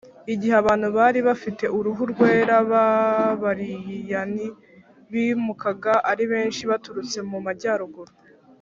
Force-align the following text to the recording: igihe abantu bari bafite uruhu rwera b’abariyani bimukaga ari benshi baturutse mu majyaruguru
igihe 0.33 0.55
abantu 0.61 0.87
bari 0.97 1.19
bafite 1.27 1.63
uruhu 1.77 2.01
rwera 2.11 2.55
b’abariyani 2.69 4.47
bimukaga 5.11 5.93
ari 6.11 6.23
benshi 6.31 6.61
baturutse 6.71 7.17
mu 7.31 7.39
majyaruguru 7.47 8.11